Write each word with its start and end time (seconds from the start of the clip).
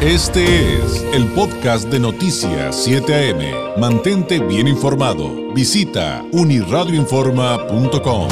Este 0.00 0.76
es 0.76 1.02
el 1.12 1.26
podcast 1.32 1.88
de 1.88 1.98
Noticias 1.98 2.84
7 2.84 3.32
AM. 3.32 3.80
Mantente 3.80 4.38
bien 4.38 4.68
informado. 4.68 5.52
Visita 5.52 6.24
uniradioinforma.com. 6.30 8.28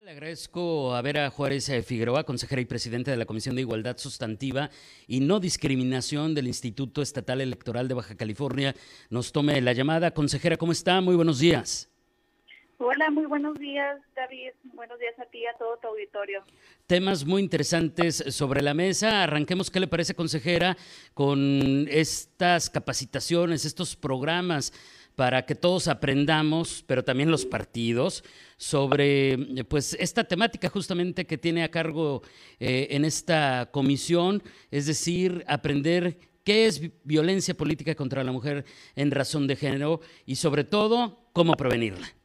Le 0.00 0.10
agradezco 0.10 0.94
a 0.94 1.02
Vera 1.02 1.28
Juárez 1.28 1.68
eh, 1.68 1.82
Figueroa, 1.82 2.24
consejera 2.24 2.62
y 2.62 2.64
presidenta 2.64 3.10
de 3.10 3.18
la 3.18 3.26
Comisión 3.26 3.54
de 3.54 3.60
Igualdad 3.60 3.98
Sustantiva 3.98 4.70
y 5.06 5.20
No 5.20 5.40
Discriminación 5.40 6.34
del 6.34 6.46
Instituto 6.46 7.02
Estatal 7.02 7.42
Electoral 7.42 7.86
de 7.86 7.92
Baja 7.92 8.14
California, 8.14 8.74
nos 9.10 9.30
tome 9.30 9.60
la 9.60 9.74
llamada. 9.74 10.12
Consejera, 10.12 10.56
¿cómo 10.56 10.72
está? 10.72 11.02
Muy 11.02 11.16
buenos 11.16 11.38
días. 11.38 11.90
Hola, 12.78 13.10
muy 13.10 13.24
buenos 13.24 13.58
días, 13.58 13.98
David. 14.14 14.50
Buenos 14.74 14.98
días 14.98 15.18
a 15.18 15.24
ti 15.24 15.38
y 15.38 15.46
a 15.46 15.56
todo 15.56 15.78
tu 15.78 15.88
auditorio. 15.88 16.44
Temas 16.86 17.24
muy 17.24 17.40
interesantes 17.40 18.22
sobre 18.28 18.60
la 18.60 18.74
mesa. 18.74 19.22
Arranquemos, 19.22 19.70
¿qué 19.70 19.80
le 19.80 19.86
parece, 19.86 20.14
consejera, 20.14 20.76
con 21.14 21.86
estas 21.90 22.68
capacitaciones, 22.68 23.64
estos 23.64 23.96
programas 23.96 24.74
para 25.14 25.46
que 25.46 25.54
todos 25.54 25.88
aprendamos, 25.88 26.84
pero 26.86 27.02
también 27.02 27.30
los 27.30 27.46
partidos, 27.46 28.22
sobre 28.58 29.64
pues 29.70 29.96
esta 29.98 30.24
temática 30.24 30.68
justamente 30.68 31.26
que 31.26 31.38
tiene 31.38 31.64
a 31.64 31.70
cargo 31.70 32.20
eh, 32.60 32.88
en 32.90 33.06
esta 33.06 33.70
comisión, 33.72 34.42
es 34.70 34.84
decir, 34.84 35.44
aprender 35.48 36.18
qué 36.44 36.66
es 36.66 36.82
violencia 37.04 37.56
política 37.56 37.94
contra 37.94 38.22
la 38.22 38.32
mujer 38.32 38.66
en 38.94 39.10
razón 39.10 39.46
de 39.46 39.56
género 39.56 40.02
y 40.26 40.36
sobre 40.36 40.64
todo 40.64 41.30
cómo 41.32 41.54
prevenirla 41.54 42.15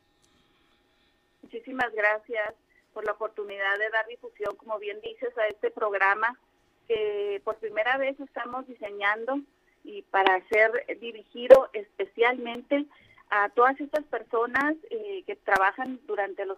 muchísimas 1.71 1.93
gracias 1.93 2.53
por 2.93 3.05
la 3.05 3.13
oportunidad 3.13 3.79
de 3.79 3.89
dar 3.91 4.05
difusión, 4.07 4.55
como 4.57 4.77
bien 4.77 4.99
dices, 5.01 5.37
a 5.37 5.47
este 5.47 5.71
programa 5.71 6.37
que 6.87 7.41
por 7.45 7.55
primera 7.57 7.97
vez 7.97 8.19
estamos 8.19 8.67
diseñando 8.67 9.39
y 9.85 10.01
para 10.01 10.45
ser 10.49 10.85
dirigido 10.99 11.69
especialmente 11.71 12.85
a 13.29 13.47
todas 13.49 13.79
estas 13.79 14.03
personas 14.05 14.75
eh, 14.89 15.23
que 15.25 15.37
trabajan 15.37 16.01
durante 16.07 16.45
los, 16.45 16.57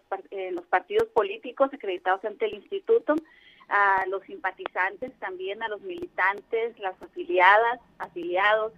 los 0.52 0.66
partidos 0.66 1.08
políticos 1.10 1.70
acreditados 1.72 2.26
ante 2.26 2.46
el 2.46 2.56
instituto, 2.56 3.14
a 3.70 4.06
los 4.08 4.24
simpatizantes 4.24 5.12
también, 5.20 5.62
a 5.62 5.68
los 5.68 5.82
militantes, 5.82 6.80
las 6.80 7.00
afiliadas, 7.04 7.80
afiliados, 8.00 8.74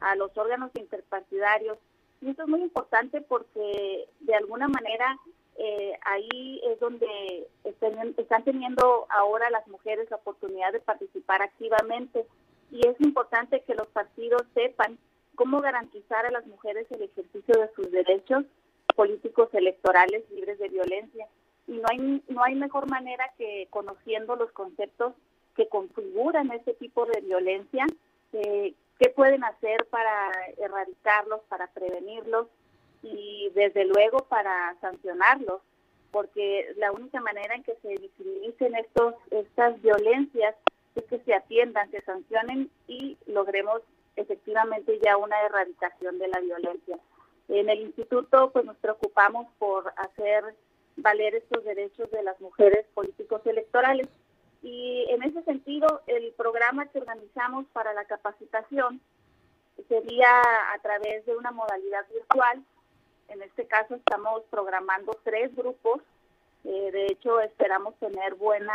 a 0.00 0.16
los 0.16 0.34
órganos 0.38 0.70
interpartidarios. 0.76 1.76
Y 2.22 2.30
esto 2.30 2.44
es 2.44 2.48
muy 2.48 2.62
importante 2.62 3.20
porque 3.20 4.08
de 4.20 4.34
alguna 4.34 4.66
manera 4.66 5.18
eh, 5.56 5.92
ahí 6.02 6.60
es 6.64 6.80
donde 6.80 7.46
están 8.16 8.44
teniendo 8.44 9.06
ahora 9.08 9.50
las 9.50 9.66
mujeres 9.68 10.10
la 10.10 10.16
oportunidad 10.16 10.72
de 10.72 10.80
participar 10.80 11.42
activamente 11.42 12.26
y 12.70 12.86
es 12.86 13.00
importante 13.00 13.60
que 13.60 13.74
los 13.74 13.86
partidos 13.88 14.42
sepan 14.52 14.98
cómo 15.36 15.60
garantizar 15.60 16.26
a 16.26 16.30
las 16.30 16.46
mujeres 16.46 16.86
el 16.90 17.02
ejercicio 17.02 17.54
de 17.60 17.70
sus 17.74 17.90
derechos 17.90 18.44
políticos 18.96 19.48
electorales 19.52 20.24
libres 20.30 20.58
de 20.58 20.68
violencia. 20.68 21.26
Y 21.66 21.72
no 21.72 21.84
hay, 21.90 22.22
no 22.28 22.42
hay 22.44 22.54
mejor 22.54 22.88
manera 22.90 23.30
que 23.38 23.68
conociendo 23.70 24.36
los 24.36 24.50
conceptos 24.52 25.14
que 25.56 25.68
configuran 25.68 26.50
este 26.52 26.74
tipo 26.74 27.06
de 27.06 27.20
violencia, 27.20 27.86
eh, 28.32 28.74
qué 28.98 29.10
pueden 29.10 29.44
hacer 29.44 29.86
para 29.86 30.30
erradicarlos, 30.58 31.40
para 31.48 31.68
prevenirlos 31.68 32.48
y 33.04 33.50
desde 33.54 33.84
luego 33.84 34.18
para 34.24 34.74
sancionarlos, 34.80 35.60
porque 36.10 36.72
la 36.76 36.92
única 36.92 37.20
manera 37.20 37.54
en 37.54 37.62
que 37.62 37.76
se 37.82 37.88
visibilicen 37.96 38.74
estos, 38.76 39.14
estas 39.30 39.80
violencias 39.82 40.54
es 40.94 41.04
que 41.04 41.18
se 41.20 41.34
atiendan, 41.34 41.90
se 41.90 42.00
sancionen 42.02 42.70
y 42.86 43.18
logremos 43.26 43.82
efectivamente 44.16 44.98
ya 45.04 45.16
una 45.16 45.40
erradicación 45.42 46.18
de 46.18 46.28
la 46.28 46.40
violencia. 46.40 46.98
En 47.48 47.68
el 47.68 47.80
instituto 47.80 48.50
pues 48.52 48.64
nos 48.64 48.76
preocupamos 48.76 49.48
por 49.58 49.92
hacer 49.96 50.54
valer 50.96 51.34
estos 51.34 51.64
derechos 51.64 52.10
de 52.10 52.22
las 52.22 52.40
mujeres 52.40 52.86
políticos 52.94 53.42
electorales 53.44 54.08
y 54.62 55.04
en 55.10 55.22
ese 55.24 55.42
sentido 55.42 56.02
el 56.06 56.32
programa 56.32 56.86
que 56.86 57.00
organizamos 57.00 57.66
para 57.72 57.92
la 57.92 58.04
capacitación 58.04 59.00
sería 59.88 60.40
a 60.72 60.78
través 60.80 61.26
de 61.26 61.36
una 61.36 61.50
modalidad 61.50 62.06
virtual 62.08 62.64
en 63.28 63.42
este 63.42 63.66
caso 63.66 63.94
estamos 63.94 64.42
programando 64.50 65.18
tres 65.22 65.54
grupos. 65.54 66.00
Eh, 66.64 66.90
de 66.92 67.06
hecho, 67.06 67.40
esperamos 67.40 67.94
tener 67.98 68.34
buena 68.34 68.72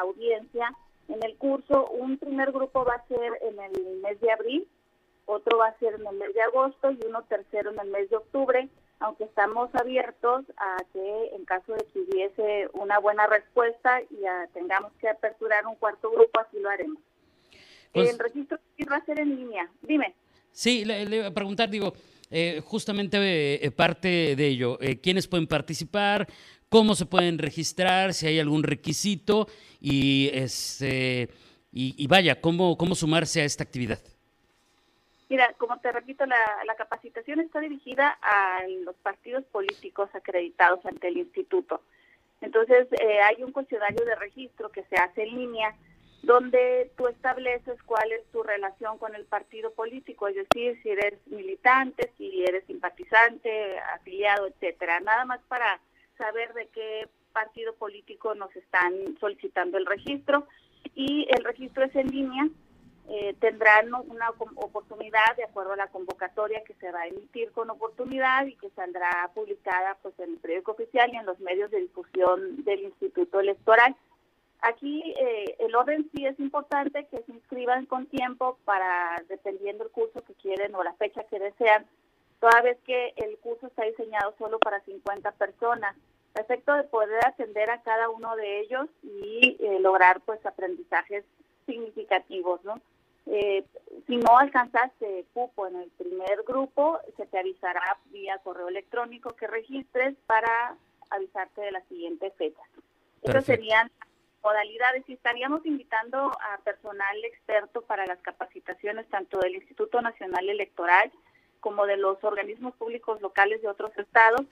audiencia. 0.00 0.74
En 1.08 1.22
el 1.22 1.36
curso, 1.36 1.88
un 1.90 2.18
primer 2.18 2.52
grupo 2.52 2.84
va 2.84 2.94
a 2.94 3.06
ser 3.06 3.38
en 3.42 3.60
el 3.60 4.00
mes 4.02 4.20
de 4.20 4.32
abril, 4.32 4.68
otro 5.26 5.58
va 5.58 5.68
a 5.68 5.78
ser 5.78 5.94
en 5.94 6.06
el 6.06 6.16
mes 6.16 6.34
de 6.34 6.42
agosto 6.42 6.90
y 6.90 6.98
uno 7.06 7.22
tercero 7.24 7.70
en 7.70 7.80
el 7.80 7.88
mes 7.88 8.10
de 8.10 8.16
octubre, 8.16 8.68
aunque 9.00 9.24
estamos 9.24 9.70
abiertos 9.74 10.44
a 10.56 10.76
que 10.92 11.30
en 11.34 11.44
caso 11.44 11.74
de 11.74 11.84
que 11.92 12.00
hubiese 12.00 12.68
una 12.74 12.98
buena 12.98 13.26
respuesta 13.26 14.00
y 14.02 14.22
tengamos 14.52 14.92
que 15.00 15.08
aperturar 15.08 15.66
un 15.66 15.76
cuarto 15.76 16.10
grupo, 16.10 16.40
así 16.40 16.58
lo 16.58 16.70
haremos. 16.70 17.02
Pues 17.92 18.10
el 18.10 18.18
registro 18.18 18.58
va 18.90 18.96
a 18.96 19.04
ser 19.04 19.20
en 19.20 19.36
línea. 19.36 19.68
Dime. 19.82 20.14
Sí, 20.50 20.84
le, 20.84 21.04
le 21.04 21.18
voy 21.18 21.26
a 21.26 21.34
preguntar, 21.34 21.68
digo, 21.68 21.92
eh, 22.34 22.62
justamente 22.64 23.62
eh, 23.62 23.70
parte 23.70 24.34
de 24.34 24.46
ello. 24.46 24.78
Eh, 24.80 24.98
¿Quiénes 25.00 25.28
pueden 25.28 25.46
participar? 25.46 26.26
¿Cómo 26.70 26.94
se 26.94 27.04
pueden 27.04 27.36
registrar? 27.36 28.14
Si 28.14 28.26
hay 28.26 28.40
algún 28.40 28.62
requisito 28.62 29.48
y, 29.78 30.30
este, 30.32 31.28
y, 31.72 32.06
vaya, 32.06 32.40
¿cómo, 32.40 32.78
¿cómo 32.78 32.94
sumarse 32.94 33.42
a 33.42 33.44
esta 33.44 33.64
actividad? 33.64 33.98
Mira, 35.28 35.52
como 35.58 35.78
te 35.80 35.92
repito, 35.92 36.24
la, 36.24 36.38
la 36.66 36.74
capacitación 36.74 37.40
está 37.40 37.60
dirigida 37.60 38.18
a 38.22 38.62
los 38.82 38.96
partidos 38.96 39.44
políticos 39.44 40.08
acreditados 40.14 40.84
ante 40.86 41.08
el 41.08 41.18
instituto. 41.18 41.82
Entonces, 42.40 42.88
hay 43.24 43.42
un 43.42 43.52
cuestionario 43.52 44.06
de 44.06 44.14
registro 44.14 44.70
que 44.70 44.84
se 44.84 44.96
hace 44.96 45.24
en 45.24 45.36
línea 45.36 45.76
donde 46.22 46.90
tú 46.96 47.08
estableces 47.08 47.82
cuál 47.82 48.12
es 48.12 48.24
tu 48.30 48.42
relación 48.42 48.96
con 48.98 49.14
el 49.14 49.24
partido 49.24 49.72
político, 49.72 50.28
es 50.28 50.36
decir, 50.36 50.80
si 50.82 50.90
eres 50.90 51.14
militante, 51.26 52.12
si 52.16 52.44
eres 52.44 52.64
simpatizante, 52.66 53.78
afiliado, 53.94 54.46
etcétera. 54.46 55.00
Nada 55.00 55.24
más 55.24 55.40
para 55.48 55.80
saber 56.16 56.54
de 56.54 56.68
qué 56.68 57.08
partido 57.32 57.74
político 57.74 58.34
nos 58.34 58.54
están 58.54 58.92
solicitando 59.18 59.78
el 59.78 59.86
registro 59.86 60.46
y 60.94 61.26
el 61.30 61.44
registro 61.44 61.84
es 61.84 61.96
en 61.96 62.08
línea. 62.08 62.48
Eh, 63.08 63.34
tendrán 63.40 63.92
una 63.92 64.30
oportunidad 64.54 65.36
de 65.36 65.42
acuerdo 65.42 65.72
a 65.72 65.76
la 65.76 65.88
convocatoria 65.88 66.62
que 66.62 66.74
se 66.74 66.92
va 66.92 67.00
a 67.00 67.08
emitir 67.08 67.50
con 67.50 67.68
oportunidad 67.68 68.46
y 68.46 68.54
que 68.54 68.70
saldrá 68.70 69.28
publicada 69.34 69.98
pues 70.02 70.16
en 70.20 70.30
el 70.30 70.36
periódico 70.36 70.70
oficial 70.70 71.12
y 71.12 71.16
en 71.16 71.26
los 71.26 71.40
medios 71.40 71.70
de 71.72 71.80
difusión 71.80 72.62
del 72.64 72.84
Instituto 72.84 73.40
Electoral. 73.40 73.96
Aquí 74.62 75.02
eh, 75.18 75.56
el 75.58 75.74
orden 75.74 76.08
sí 76.14 76.24
es 76.24 76.38
importante 76.38 77.04
que 77.06 77.20
se 77.24 77.32
inscriban 77.32 77.84
con 77.86 78.06
tiempo 78.06 78.58
para, 78.64 79.20
dependiendo 79.28 79.82
el 79.84 79.90
curso 79.90 80.22
que 80.24 80.34
quieren 80.34 80.74
o 80.76 80.84
la 80.84 80.92
fecha 80.94 81.24
que 81.24 81.40
desean, 81.40 81.84
toda 82.38 82.62
vez 82.62 82.78
que 82.86 83.12
el 83.16 83.36
curso 83.38 83.66
está 83.66 83.84
diseñado 83.84 84.34
solo 84.38 84.60
para 84.60 84.80
50 84.80 85.32
personas, 85.32 85.96
a 86.36 86.40
efecto 86.40 86.74
de 86.74 86.84
poder 86.84 87.26
atender 87.26 87.70
a 87.70 87.82
cada 87.82 88.08
uno 88.08 88.36
de 88.36 88.60
ellos 88.60 88.88
y 89.02 89.56
eh, 89.58 89.80
lograr 89.80 90.20
pues 90.20 90.44
aprendizajes 90.46 91.24
significativos, 91.66 92.64
¿no? 92.64 92.80
Eh, 93.26 93.64
si 94.06 94.16
no 94.16 94.38
alcanzaste 94.38 95.26
cupo 95.34 95.66
en 95.66 95.76
el 95.76 95.90
primer 95.90 96.42
grupo, 96.46 97.00
se 97.16 97.26
te 97.26 97.38
avisará 97.38 97.98
vía 98.06 98.38
correo 98.38 98.68
electrónico 98.68 99.34
que 99.34 99.46
registres 99.48 100.14
para 100.26 100.76
avisarte 101.10 101.60
de 101.62 101.72
la 101.72 101.82
siguiente 101.82 102.30
fecha. 102.32 102.62
Esas 103.22 103.44
serían 103.44 103.90
modalidades 104.42 105.04
y 105.08 105.14
estaríamos 105.14 105.64
invitando 105.64 106.18
a 106.18 106.58
personal 106.64 107.24
experto 107.24 107.82
para 107.82 108.06
las 108.06 108.18
capacitaciones 108.20 109.08
tanto 109.08 109.38
del 109.38 109.54
Instituto 109.54 110.00
Nacional 110.00 110.48
Electoral 110.48 111.10
como 111.60 111.86
de 111.86 111.96
los 111.96 112.22
organismos 112.24 112.74
públicos 112.74 113.20
locales 113.20 113.62
de 113.62 113.68
otros 113.68 113.96
estados 113.96 114.42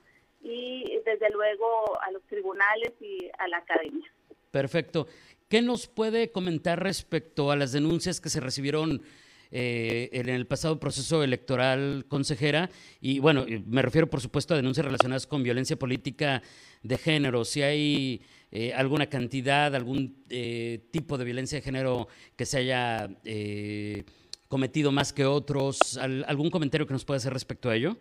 y 0.42 1.00
desde 1.04 1.30
luego 1.30 2.00
a 2.00 2.10
los 2.12 2.22
tribunales 2.24 2.92
y 3.00 3.30
a 3.38 3.48
la 3.48 3.58
academia. 3.58 4.10
Perfecto. 4.50 5.06
¿Qué 5.48 5.62
nos 5.62 5.88
puede 5.88 6.30
comentar 6.30 6.82
respecto 6.82 7.50
a 7.50 7.56
las 7.56 7.72
denuncias 7.72 8.20
que 8.20 8.28
se 8.28 8.40
recibieron 8.40 9.02
eh, 9.50 10.10
en 10.12 10.28
el 10.28 10.46
pasado 10.46 10.78
proceso 10.78 11.22
electoral, 11.22 12.06
consejera? 12.08 12.70
Y 13.00 13.18
bueno, 13.18 13.44
me 13.66 13.82
refiero 13.82 14.08
por 14.08 14.20
supuesto 14.20 14.54
a 14.54 14.56
denuncias 14.56 14.86
relacionadas 14.86 15.26
con 15.26 15.42
violencia 15.42 15.78
política 15.78 16.42
de 16.82 16.98
género. 16.98 17.44
Si 17.44 17.62
hay 17.62 18.22
eh, 18.50 18.72
alguna 18.74 19.06
cantidad, 19.06 19.74
algún 19.74 20.24
eh, 20.28 20.88
tipo 20.90 21.18
de 21.18 21.24
violencia 21.24 21.58
de 21.58 21.62
género 21.62 22.08
que 22.36 22.46
se 22.46 22.58
haya 22.58 23.08
eh, 23.24 24.04
cometido 24.50 24.90
más 24.90 25.12
que 25.12 25.24
otros? 25.24 25.96
¿Algún 25.96 26.50
comentario 26.50 26.86
que 26.86 26.92
nos 26.92 27.04
pueda 27.04 27.18
hacer 27.18 27.32
respecto 27.32 27.70
a 27.70 27.76
ello? 27.76 27.96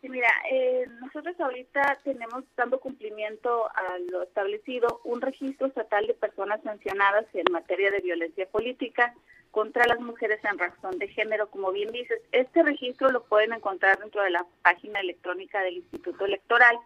Sí, 0.00 0.08
mira, 0.08 0.28
eh, 0.52 0.86
nosotros 1.00 1.34
ahorita 1.40 1.98
tenemos 2.04 2.44
dando 2.56 2.78
cumplimiento 2.78 3.66
a 3.66 3.98
lo 4.12 4.22
establecido 4.22 5.00
un 5.02 5.20
registro 5.20 5.66
estatal 5.66 6.06
de 6.06 6.14
personas 6.14 6.62
sancionadas 6.62 7.26
en 7.34 7.50
materia 7.50 7.90
de 7.90 8.00
violencia 8.00 8.46
política 8.46 9.12
contra 9.54 9.86
las 9.86 10.00
mujeres 10.00 10.40
en 10.44 10.58
razón 10.58 10.98
de 10.98 11.06
género, 11.06 11.48
como 11.48 11.70
bien 11.70 11.92
dices. 11.92 12.20
Este 12.32 12.64
registro 12.64 13.08
lo 13.10 13.22
pueden 13.22 13.52
encontrar 13.52 14.00
dentro 14.00 14.20
de 14.22 14.30
la 14.30 14.44
página 14.62 14.98
electrónica 14.98 15.60
del 15.60 15.76
Instituto 15.76 16.24
Electoral 16.24 16.76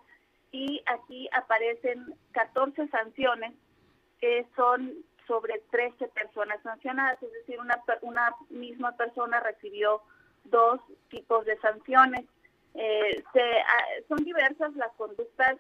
y 0.53 0.83
aquí 0.85 1.31
aparecen 1.33 2.15
14 2.33 2.89
sanciones 2.89 3.55
que 4.21 4.47
son 4.55 4.93
sobre 5.27 5.63
13 5.71 6.09
personas 6.09 6.61
sancionadas, 6.63 7.23
es 7.23 7.33
decir, 7.33 7.59
una, 7.59 7.83
una 8.03 8.35
misma 8.51 8.93
persona 8.97 9.41
recibió 9.41 10.03
dos 10.45 10.79
tipos 11.09 11.47
de 11.47 11.59
sanciones 11.61 12.27
eh, 12.75 13.25
se, 13.33 13.41
ah, 13.41 13.85
son 14.09 14.19
diversas 14.19 14.75
las 14.77 14.93
conductas 14.93 15.57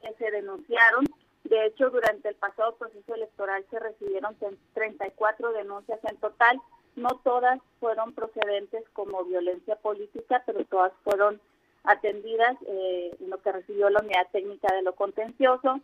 que 0.00 0.14
se 0.14 0.30
denunciaron. 0.30 1.04
De 1.44 1.66
hecho, 1.66 1.90
durante 1.90 2.28
el 2.30 2.34
pasado 2.36 2.74
proceso 2.76 3.14
electoral 3.14 3.64
se 3.70 3.78
recibieron 3.78 4.36
34 4.72 5.52
denuncias 5.52 6.00
en 6.04 6.16
total. 6.16 6.60
No 6.96 7.20
todas 7.22 7.60
fueron 7.80 8.14
procedentes 8.14 8.84
como 8.92 9.24
violencia 9.24 9.76
política, 9.76 10.42
pero 10.46 10.64
todas 10.64 10.92
fueron 11.02 11.40
atendidas 11.84 12.56
eh, 12.66 13.14
en 13.20 13.30
lo 13.30 13.40
que 13.42 13.52
recibió 13.52 13.90
la 13.90 14.00
unidad 14.00 14.26
técnica 14.32 14.74
de 14.74 14.82
lo 14.82 14.94
contencioso. 14.94 15.80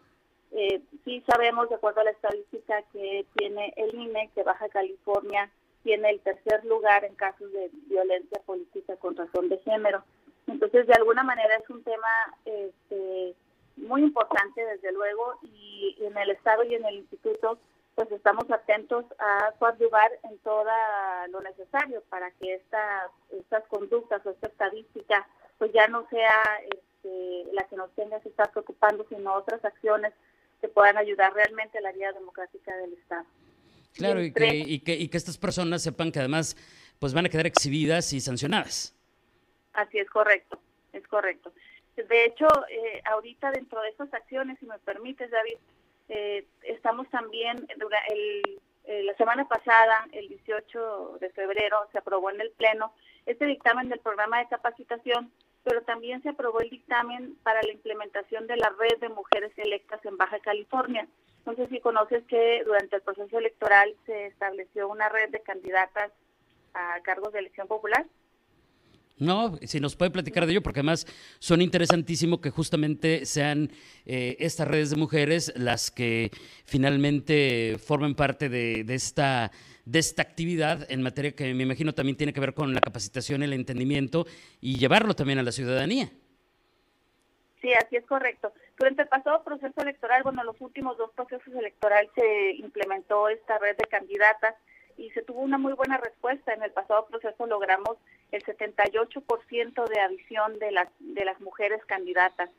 Eh, 0.52 0.82
sí 1.04 1.22
sabemos, 1.26 1.68
de 1.68 1.76
acuerdo 1.76 2.00
a 2.00 2.04
la 2.04 2.10
estadística 2.10 2.82
que 2.92 3.26
tiene 3.36 3.72
el 3.76 3.94
INE, 3.94 4.30
que 4.34 4.42
Baja 4.42 4.68
California 4.70 5.50
tiene 5.82 6.10
el 6.10 6.20
tercer 6.20 6.64
lugar 6.64 7.04
en 7.04 7.14
casos 7.14 7.52
de 7.52 7.70
violencia 7.86 8.40
política 8.46 8.96
con 8.96 9.14
razón 9.16 9.48
de 9.48 9.58
género. 9.58 10.02
Entonces, 10.46 10.86
de 10.86 10.94
alguna 10.94 11.22
manera 11.22 11.54
es 11.56 11.68
un 11.70 11.82
tema 11.84 12.08
este, 12.44 13.34
muy 13.80 14.02
importante, 14.02 14.64
desde 14.64 14.92
luego, 14.92 15.38
y 15.42 15.96
en 16.00 16.16
el 16.16 16.30
Estado 16.30 16.64
y 16.64 16.74
en 16.74 16.84
el 16.84 16.96
Instituto, 16.96 17.58
pues 17.94 18.10
estamos 18.12 18.50
atentos 18.50 19.04
a 19.18 19.52
coadyuvar 19.58 20.10
en 20.24 20.38
todo 20.38 20.64
lo 21.30 21.40
necesario 21.40 22.02
para 22.08 22.30
que 22.32 22.54
esta, 22.54 23.10
estas 23.30 23.64
conductas 23.68 24.24
o 24.24 24.30
esta 24.30 24.46
estadística, 24.46 25.26
pues 25.58 25.72
ya 25.72 25.86
no 25.88 26.08
sea 26.08 26.42
este, 26.64 27.52
la 27.52 27.64
que 27.64 27.76
nos 27.76 27.90
tenga 27.94 28.20
que 28.20 28.30
estar 28.30 28.50
preocupando, 28.52 29.04
sino 29.08 29.34
otras 29.34 29.64
acciones 29.64 30.12
que 30.60 30.68
puedan 30.68 30.96
ayudar 30.96 31.32
realmente 31.34 31.78
a 31.78 31.82
la 31.82 31.92
vida 31.92 32.12
democrática 32.12 32.74
del 32.76 32.92
Estado. 32.94 33.24
Claro, 33.94 34.22
y 34.22 34.32
que, 34.32 34.54
y 34.54 34.80
que, 34.80 34.94
y 34.94 35.08
que 35.08 35.16
estas 35.16 35.36
personas 35.36 35.82
sepan 35.82 36.12
que 36.12 36.20
además 36.20 36.56
pues 36.98 37.12
van 37.12 37.26
a 37.26 37.28
quedar 37.28 37.46
exhibidas 37.46 38.12
y 38.12 38.20
sancionadas. 38.20 38.94
Así 39.72 39.98
es 39.98 40.08
correcto, 40.08 40.60
es 40.92 41.06
correcto. 41.08 41.52
De 41.96 42.24
hecho, 42.24 42.46
eh, 42.68 43.02
ahorita 43.04 43.50
dentro 43.50 43.80
de 43.82 43.90
estas 43.90 44.12
acciones, 44.14 44.58
si 44.58 44.66
me 44.66 44.78
permites, 44.78 45.30
David, 45.30 45.58
eh, 46.08 46.46
estamos 46.62 47.08
también, 47.10 47.66
el, 47.68 48.60
eh, 48.84 49.02
la 49.04 49.14
semana 49.14 49.46
pasada, 49.46 50.06
el 50.12 50.28
18 50.28 51.18
de 51.20 51.30
febrero, 51.30 51.86
se 51.92 51.98
aprobó 51.98 52.30
en 52.30 52.40
el 52.40 52.50
Pleno 52.52 52.92
este 53.26 53.44
dictamen 53.44 53.88
del 53.88 54.00
programa 54.00 54.38
de 54.38 54.48
capacitación, 54.48 55.30
pero 55.62 55.82
también 55.82 56.22
se 56.22 56.30
aprobó 56.30 56.60
el 56.60 56.70
dictamen 56.70 57.36
para 57.42 57.62
la 57.62 57.72
implementación 57.72 58.46
de 58.46 58.56
la 58.56 58.70
red 58.70 58.98
de 58.98 59.08
mujeres 59.10 59.52
electas 59.56 60.04
en 60.04 60.16
Baja 60.16 60.40
California. 60.40 61.06
No 61.46 61.54
sé 61.54 61.68
si 61.68 61.80
conoces 61.80 62.24
que 62.24 62.62
durante 62.64 62.96
el 62.96 63.02
proceso 63.02 63.38
electoral 63.38 63.94
se 64.06 64.26
estableció 64.26 64.88
una 64.88 65.08
red 65.08 65.30
de 65.30 65.40
candidatas 65.40 66.10
a 66.74 67.00
cargos 67.02 67.32
de 67.32 67.40
elección 67.40 67.68
popular. 67.68 68.06
No, 69.20 69.58
si 69.62 69.80
nos 69.80 69.96
puede 69.96 70.10
platicar 70.10 70.46
de 70.46 70.52
ello, 70.52 70.62
porque 70.62 70.80
además 70.80 71.06
son 71.38 71.60
interesantísimo 71.60 72.40
que 72.40 72.48
justamente 72.48 73.26
sean 73.26 73.70
eh, 74.06 74.36
estas 74.40 74.66
redes 74.66 74.88
de 74.88 74.96
mujeres 74.96 75.52
las 75.56 75.90
que 75.90 76.30
finalmente 76.64 77.76
formen 77.78 78.14
parte 78.14 78.48
de, 78.48 78.82
esta, 78.88 79.50
de 79.84 79.98
esta 79.98 80.22
actividad 80.22 80.90
en 80.90 81.02
materia 81.02 81.32
que 81.32 81.52
me 81.52 81.64
imagino 81.64 81.92
también 81.92 82.16
tiene 82.16 82.32
que 82.32 82.40
ver 82.40 82.54
con 82.54 82.72
la 82.72 82.80
capacitación, 82.80 83.42
el 83.42 83.52
entendimiento 83.52 84.26
y 84.58 84.78
llevarlo 84.78 85.12
también 85.14 85.38
a 85.38 85.42
la 85.42 85.52
ciudadanía. 85.52 86.10
Sí, 87.60 87.74
así 87.74 87.96
es 87.96 88.06
correcto. 88.06 88.54
Durante 88.78 89.02
el 89.02 89.08
pasado 89.08 89.44
proceso 89.44 89.82
electoral, 89.82 90.22
bueno, 90.22 90.42
los 90.44 90.58
últimos 90.62 90.96
dos 90.96 91.10
procesos 91.14 91.52
electorales 91.54 92.10
se 92.14 92.52
implementó 92.52 93.28
esta 93.28 93.58
red 93.58 93.76
de 93.76 93.84
candidatas 93.84 94.54
y 95.00 95.10
se 95.10 95.22
tuvo 95.22 95.40
una 95.40 95.56
muy 95.56 95.72
buena 95.72 95.96
respuesta. 95.96 96.52
En 96.52 96.62
el 96.62 96.72
pasado 96.72 97.06
proceso 97.06 97.46
logramos 97.46 97.96
el 98.32 98.44
78% 98.44 99.88
de 99.88 100.00
adición 100.00 100.58
de 100.58 100.70
las, 100.72 100.88
de 100.98 101.24
las 101.24 101.40
mujeres 101.40 101.82
candidatas. 101.86 102.50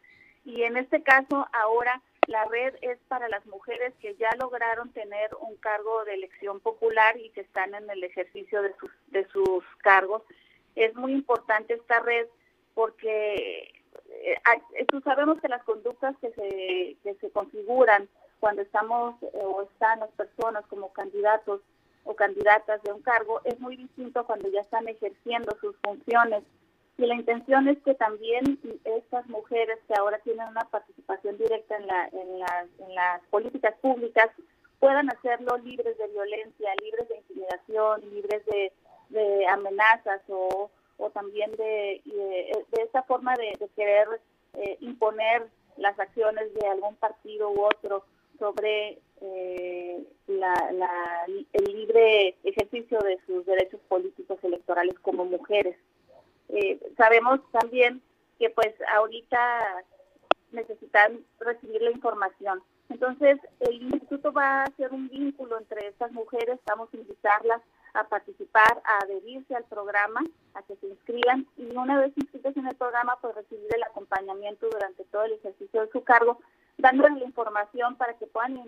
Y 0.44 0.64
en 0.64 0.76
este 0.76 1.04
caso, 1.04 1.48
ahora 1.54 2.02
la 2.26 2.46
red 2.46 2.74
es 2.82 2.98
para 3.08 3.30
las 3.30 3.46
mujeres 3.46 3.94
que 4.02 4.16
ya 4.16 4.30
lograron 4.40 4.92
tener 4.92 5.30
un 5.40 5.56
cargo 5.58 6.04
de 6.06 6.16
elección 6.16 6.60
popular 6.60 7.16
y 7.18 7.30
que 7.30 7.42
están 7.42 7.76
en 7.76 7.88
el 7.92 8.04
ejercicio 8.04 8.64
de 8.64 8.74
sus, 8.80 8.92
de 9.08 9.28
sus 9.28 9.64
cargos. 9.84 10.24
Es 10.76 10.96
muy 10.96 11.14
importante 11.14 11.76
esta 11.76 12.00
red 12.00 12.26
porque 12.74 13.72
eh, 14.10 14.86
sabemos 15.04 15.40
que 15.42 15.48
las 15.48 15.64
conductas 15.64 16.16
que 16.22 16.32
se, 16.32 16.98
que 17.04 17.16
se 17.20 17.30
configuran 17.30 18.10
cuando 18.40 18.64
estamos 18.64 19.22
eh, 19.22 19.30
o 19.34 19.62
están 19.64 20.00
las 20.00 20.12
personas 20.12 20.66
como 20.68 20.92
candidatos 20.92 21.62
o 22.04 22.16
candidatas 22.16 22.82
de 22.84 22.92
un 22.92 23.02
cargo 23.02 23.42
es 23.46 23.60
muy 23.60 23.78
distinto 23.78 24.26
cuando 24.26 24.50
ya 24.50 24.62
están 24.62 24.88
ejerciendo 24.88 25.56
sus 25.60 25.76
funciones. 25.78 26.44
Y 26.98 27.06
la 27.06 27.16
intención 27.16 27.68
es 27.68 27.78
que 27.84 27.96
también 27.96 28.60
estas 28.84 29.28
mujeres 29.28 29.80
que 29.88 29.94
ahora 29.96 30.20
tienen 30.20 30.48
una 30.50 30.66
participación 30.66 31.38
directa 31.38 31.78
en, 31.78 31.88
la, 31.88 32.08
en, 32.08 32.86
en 32.86 32.96
las 32.96 33.22
políticas 33.30 33.74
públicas 33.82 34.30
puedan 34.82 35.10
hacerlo 35.12 35.58
libres 35.60 35.96
de 35.98 36.08
violencia, 36.08 36.74
libres 36.84 37.08
de 37.08 37.18
intimidación, 37.18 38.02
libres 38.12 38.44
de, 38.48 38.74
amenazas 39.48 40.22
o, 40.28 40.72
también 41.14 41.52
de, 41.52 42.02
de, 42.06 42.82
esta 42.82 43.04
forma 43.04 43.36
de, 43.36 43.54
querer 43.76 44.08
eh, 44.54 44.78
imponer 44.80 45.48
las 45.78 45.98
acciones 46.00 46.54
de 46.56 46.68
algún 46.68 46.96
partido 46.96 47.52
u 47.52 47.62
otro 47.62 48.06
sobre 48.40 49.00
eh, 49.22 50.04
la, 50.42 51.26
el 51.54 51.64
libre 51.66 52.36
ejercicio 52.44 53.00
de 53.00 53.20
sus 53.26 53.46
derechos 53.46 53.80
políticos 53.88 54.40
electorales 54.44 54.98
como 55.00 55.26
mujeres. 55.26 55.78
Eh, 56.50 56.80
sabemos 56.98 57.40
también 57.52 58.02
que 58.40 58.50
pues 58.50 58.74
ahorita 58.96 59.84
necesitan 60.52 61.20
recibir 61.40 61.82
la 61.82 61.92
información. 61.92 62.62
Entonces, 62.90 63.40
el 63.62 63.84
instituto 63.84 64.34
va 64.34 64.62
a 64.62 64.64
hacer 64.64 64.92
un 64.92 65.08
vínculo 65.08 65.58
entre 65.58 65.88
estas 65.88 66.12
mujeres, 66.12 66.60
vamos 66.66 66.90
a 66.94 66.98
invitarlas 66.98 67.62
a 67.94 68.04
participar, 68.06 68.82
a 68.84 69.04
adherirse 69.04 69.56
al 69.56 69.64
programa, 69.66 70.22
a 70.56 70.62
que 70.64 70.76
se 70.78 70.88
inscriban 70.88 71.46
y 71.58 71.76
una 71.76 72.00
vez 72.00 72.12
inscritas 72.18 72.56
en 72.58 72.68
el 72.68 72.76
programa, 72.76 73.18
pues 73.22 73.36
recibir 73.36 73.74
el 73.74 73.84
acompañamiento 73.84 74.68
durante 74.70 75.06
todo 75.06 75.24
el 75.24 75.34
ejercicio 75.34 75.82
de 75.82 75.92
su 75.92 76.04
cargo 76.04 76.40
dándoles 76.82 77.20
la 77.20 77.26
información 77.26 77.96
para 77.96 78.14
que 78.16 78.28
puedan 78.28 78.60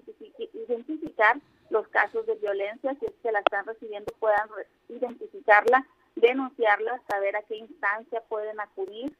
identificar 0.54 1.38
los 1.74 1.88
casos 1.88 2.26
de 2.28 2.36
violencia, 2.36 2.96
si 3.00 3.08
es 3.08 3.14
que 3.24 3.32
la 3.32 3.40
están 3.40 3.66
recibiendo, 3.66 4.14
puedan 4.20 4.48
identificarla, 4.90 5.86
denunciarla, 6.16 7.02
saber 7.10 7.36
a 7.36 7.42
qué 7.42 7.58
instancia 7.58 8.22
pueden 8.30 8.60
acudir 8.60 9.12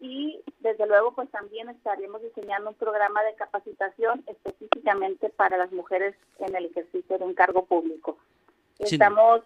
y 0.00 0.40
desde 0.60 0.86
luego 0.86 1.14
pues 1.14 1.30
también 1.30 1.68
estaremos 1.68 2.22
diseñando 2.22 2.70
un 2.70 2.76
programa 2.76 3.22
de 3.24 3.34
capacitación 3.34 4.24
específicamente 4.26 5.28
para 5.28 5.58
las 5.58 5.70
mujeres 5.70 6.14
en 6.38 6.56
el 6.56 6.64
ejercicio 6.66 7.18
de 7.18 7.24
un 7.24 7.34
cargo 7.34 7.66
público. 7.66 8.16
Estamos, 8.78 9.42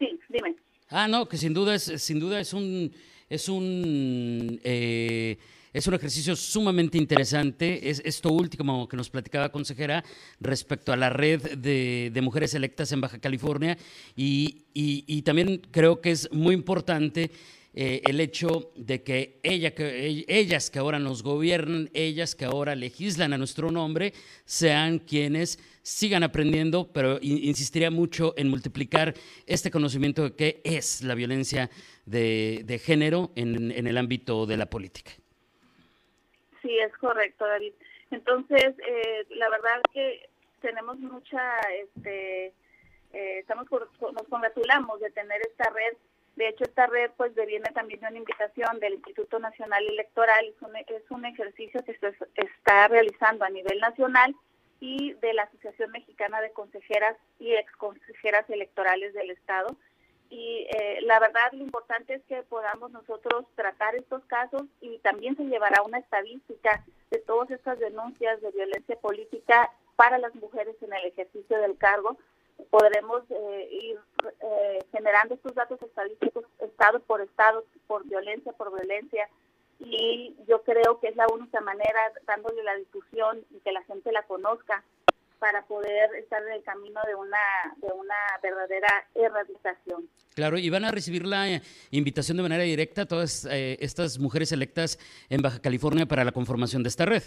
sí, 0.00 0.18
dime. 0.28 0.56
Ah, 0.90 1.06
no, 1.06 1.28
que 1.28 1.36
sin 1.36 1.54
duda 1.54 1.76
es, 1.76 1.84
sin 2.02 2.18
duda 2.18 2.40
es 2.40 2.52
un, 2.52 2.92
es 3.28 3.48
un 3.48 4.60
eh, 4.64 5.38
es 5.74 5.88
un 5.88 5.94
ejercicio 5.94 6.36
sumamente 6.36 6.96
interesante. 6.96 7.90
Es 7.90 8.00
esto 8.04 8.32
último 8.32 8.88
que 8.88 8.96
nos 8.96 9.10
platicaba 9.10 9.50
consejera 9.50 10.04
respecto 10.40 10.92
a 10.92 10.96
la 10.96 11.10
red 11.10 11.58
de, 11.58 12.20
mujeres 12.22 12.54
electas 12.54 12.92
en 12.92 13.00
Baja 13.00 13.18
California 13.18 13.76
y, 14.16 15.22
también 15.22 15.60
creo 15.72 16.00
que 16.00 16.12
es 16.12 16.30
muy 16.32 16.54
importante 16.54 17.30
eh, 17.74 18.02
el 18.04 18.20
hecho 18.20 18.72
de 18.76 19.02
que, 19.02 19.40
que 19.42 20.24
ellas 20.28 20.70
que 20.70 20.78
ahora 20.78 21.00
nos 21.00 21.24
gobiernan, 21.24 21.90
ellas 21.92 22.36
que 22.36 22.44
ahora 22.44 22.76
legislan 22.76 23.32
a 23.32 23.38
nuestro 23.38 23.72
nombre, 23.72 24.14
sean 24.44 25.00
quienes 25.00 25.58
sigan 25.82 26.22
aprendiendo, 26.22 26.92
pero 26.92 27.18
insistiría 27.20 27.90
mucho 27.90 28.32
en 28.36 28.48
multiplicar 28.48 29.14
este 29.44 29.72
conocimiento 29.72 30.22
de 30.22 30.34
qué 30.34 30.60
es 30.62 31.02
la 31.02 31.16
violencia 31.16 31.68
de, 32.06 32.80
género 32.84 33.32
en 33.34 33.86
el 33.88 33.98
ámbito 33.98 34.46
de 34.46 34.56
la 34.56 34.70
política. 34.70 35.10
Sí, 36.64 36.78
es 36.78 36.96
correcto, 36.96 37.46
David. 37.46 37.74
Entonces, 38.10 38.74
eh, 38.88 39.26
la 39.36 39.50
verdad 39.50 39.82
que 39.92 40.30
tenemos 40.62 40.98
mucha, 40.98 41.60
este, 41.72 42.46
eh, 43.12 43.38
estamos 43.38 43.66
nos 43.70 44.28
congratulamos 44.28 44.98
de 45.00 45.10
tener 45.10 45.42
esta 45.42 45.68
red 45.70 45.94
De 46.36 46.48
hecho, 46.48 46.64
esta 46.64 46.86
red 46.86 47.10
pues 47.18 47.34
deviene 47.34 47.70
también 47.74 48.00
de 48.00 48.08
una 48.08 48.16
invitación 48.16 48.80
del 48.80 48.94
Instituto 48.94 49.38
Nacional 49.38 49.86
Electoral, 49.86 50.46
es 50.46 50.62
un, 50.62 50.74
es 50.74 51.10
un 51.10 51.26
ejercicio 51.26 51.84
que 51.84 51.96
se 51.98 52.14
está 52.34 52.88
realizando 52.88 53.44
a 53.44 53.50
nivel 53.50 53.78
nacional 53.78 54.34
y 54.80 55.12
de 55.12 55.34
la 55.34 55.42
Asociación 55.42 55.92
Mexicana 55.92 56.40
de 56.40 56.50
Consejeras 56.52 57.16
y 57.38 57.52
Exconsejeras 57.52 58.48
Electorales 58.48 59.12
del 59.12 59.30
Estado. 59.30 59.76
Y 60.30 60.66
eh, 60.76 61.00
la 61.02 61.20
verdad, 61.20 61.52
lo 61.52 61.62
importante 61.62 62.14
es 62.14 62.22
que 62.24 62.42
podamos 62.42 62.90
nosotros 62.90 63.44
tratar 63.54 63.94
estos 63.94 64.24
casos 64.24 64.62
y 64.80 64.98
también 64.98 65.36
se 65.36 65.44
llevará 65.44 65.82
una 65.82 65.98
estadística 65.98 66.84
de 67.10 67.18
todas 67.18 67.50
estas 67.50 67.78
denuncias 67.78 68.40
de 68.40 68.50
violencia 68.50 68.96
política 68.96 69.70
para 69.96 70.18
las 70.18 70.34
mujeres 70.34 70.76
en 70.82 70.92
el 70.92 71.04
ejercicio 71.04 71.58
del 71.60 71.76
cargo, 71.78 72.16
podremos 72.70 73.22
eh, 73.30 73.68
ir 73.70 73.98
eh, 74.40 74.78
generando 74.92 75.34
estos 75.34 75.54
datos 75.54 75.80
estadísticos 75.82 76.44
estado 76.60 77.00
por 77.00 77.20
estado, 77.20 77.64
por 77.86 78.04
violencia 78.04 78.52
por 78.52 78.74
violencia, 78.74 79.28
y 79.80 80.36
yo 80.46 80.62
creo 80.62 81.00
que 81.00 81.08
es 81.08 81.16
la 81.16 81.26
única 81.28 81.60
manera, 81.60 82.12
dándole 82.26 82.62
la 82.62 82.76
difusión 82.76 83.44
y 83.50 83.58
que 83.60 83.72
la 83.72 83.82
gente 83.82 84.12
la 84.12 84.22
conozca, 84.22 84.84
para 85.44 85.60
poder 85.66 86.14
estar 86.14 86.42
en 86.42 86.54
el 86.54 86.62
camino 86.62 87.02
de 87.06 87.14
una, 87.14 87.36
de 87.76 87.88
una 87.88 88.14
verdadera 88.42 89.06
erradicación. 89.14 90.08
Claro, 90.34 90.56
y 90.56 90.70
van 90.70 90.86
a 90.86 90.90
recibir 90.90 91.26
la 91.26 91.50
eh, 91.50 91.60
invitación 91.90 92.38
de 92.38 92.44
manera 92.44 92.62
directa 92.62 93.04
todas 93.04 93.44
estas 93.44 94.18
mujeres 94.18 94.52
electas 94.52 94.98
en 95.28 95.42
Baja 95.42 95.60
California 95.60 96.06
para 96.06 96.24
la 96.24 96.32
conformación 96.32 96.82
de 96.82 96.88
esta 96.88 97.04
red. 97.04 97.22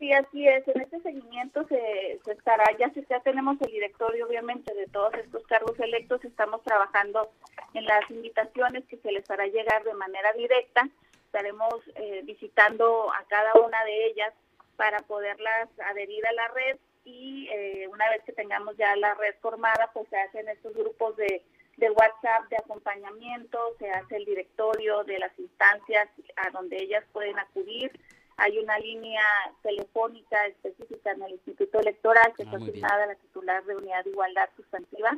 Sí, 0.00 0.12
así 0.12 0.48
es. 0.48 0.66
En 0.66 0.80
este 0.80 1.00
seguimiento 1.02 1.64
se, 1.68 2.20
estará, 2.32 2.64
ya, 2.80 2.90
ya 3.08 3.20
tenemos 3.20 3.60
el 3.60 3.70
directorio, 3.70 4.26
obviamente, 4.26 4.74
de 4.74 4.88
todos 4.88 5.14
estos 5.14 5.46
cargos 5.46 5.78
electos. 5.78 6.24
Estamos 6.24 6.64
trabajando 6.64 7.30
en 7.74 7.84
las 7.84 8.10
invitaciones 8.10 8.84
que 8.86 8.96
se 8.96 9.12
les 9.12 9.30
hará 9.30 9.46
llegar 9.46 9.84
de 9.84 9.94
manera 9.94 10.32
directa. 10.32 10.88
Estaremos 11.26 11.76
eh, 11.94 12.22
visitando 12.24 13.12
a 13.12 13.22
cada 13.28 13.54
una 13.64 13.84
de 13.84 14.06
ellas 14.06 14.34
para 14.74 14.98
poderlas 14.98 15.68
adherir 15.78 16.26
a 16.26 16.32
la 16.32 16.48
red 16.48 16.76
y 17.04 17.48
eh, 17.52 17.86
una 17.88 18.08
vez 18.10 18.22
que 18.24 18.32
tengamos 18.32 18.76
ya 18.76 18.94
la 18.96 19.14
red 19.14 19.34
formada, 19.40 19.90
pues 19.92 20.08
se 20.08 20.18
hacen 20.18 20.48
estos 20.48 20.74
grupos 20.74 21.16
de, 21.16 21.44
de 21.76 21.90
WhatsApp 21.90 22.48
de 22.50 22.56
acompañamiento, 22.56 23.58
se 23.78 23.90
hace 23.90 24.16
el 24.16 24.24
directorio 24.24 25.04
de 25.04 25.18
las 25.18 25.38
instancias 25.38 26.08
a 26.36 26.50
donde 26.50 26.82
ellas 26.82 27.04
pueden 27.12 27.38
acudir. 27.38 27.92
Hay 28.36 28.58
una 28.58 28.78
línea 28.78 29.22
telefónica 29.62 30.46
específica 30.46 31.12
en 31.12 31.22
el 31.22 31.32
Instituto 31.32 31.78
Electoral 31.78 32.32
que 32.36 32.42
ah, 32.42 32.46
está 32.46 32.56
asignada 32.56 33.04
a 33.04 33.06
la 33.08 33.14
titular 33.14 33.64
de 33.64 33.76
Unidad 33.76 34.04
de 34.04 34.10
Igualdad 34.10 34.48
Sustantiva. 34.56 35.16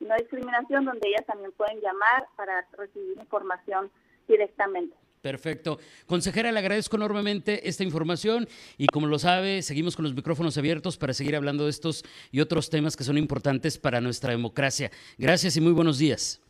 Y 0.00 0.04
no 0.04 0.14
discriminación, 0.16 0.84
donde 0.84 1.08
ellas 1.08 1.26
también 1.26 1.52
pueden 1.52 1.80
llamar 1.80 2.26
para 2.36 2.66
recibir 2.72 3.18
información 3.18 3.90
directamente. 4.28 4.94
Perfecto. 5.20 5.78
Consejera, 6.06 6.52
le 6.52 6.58
agradezco 6.58 6.96
enormemente 6.96 7.68
esta 7.68 7.84
información 7.84 8.48
y 8.76 8.86
como 8.86 9.06
lo 9.06 9.18
sabe, 9.18 9.62
seguimos 9.62 9.96
con 9.96 10.04
los 10.04 10.14
micrófonos 10.14 10.56
abiertos 10.58 10.96
para 10.96 11.12
seguir 11.12 11.36
hablando 11.36 11.64
de 11.64 11.70
estos 11.70 12.04
y 12.30 12.40
otros 12.40 12.70
temas 12.70 12.96
que 12.96 13.04
son 13.04 13.18
importantes 13.18 13.78
para 13.78 14.00
nuestra 14.00 14.30
democracia. 14.30 14.90
Gracias 15.16 15.56
y 15.56 15.60
muy 15.60 15.72
buenos 15.72 15.98
días. 15.98 16.40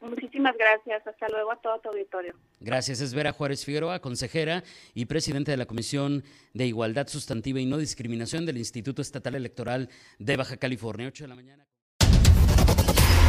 Muchísimas 0.00 0.56
gracias. 0.56 1.06
Hasta 1.06 1.28
luego 1.28 1.52
a 1.52 1.60
todo 1.60 1.80
tu 1.80 1.88
auditorio. 1.88 2.34
Gracias. 2.60 3.00
Es 3.00 3.14
Vera 3.14 3.32
Juárez 3.32 3.64
Figueroa, 3.64 4.00
consejera 4.00 4.62
y 4.94 5.06
presidenta 5.06 5.50
de 5.50 5.56
la 5.56 5.66
Comisión 5.66 6.24
de 6.54 6.66
Igualdad 6.66 7.08
Sustantiva 7.08 7.60
y 7.60 7.66
No 7.66 7.78
Discriminación 7.78 8.46
del 8.46 8.58
Instituto 8.58 9.02
Estatal 9.02 9.34
Electoral 9.34 9.88
de 10.18 10.36
Baja 10.36 10.56
California. 10.56 11.08
8 11.08 11.24
de 11.24 11.28
la 11.28 11.34
mañana. 11.34 11.67